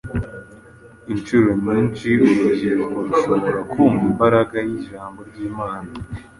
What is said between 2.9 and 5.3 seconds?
rushobora kumva imbaraga y’ijambo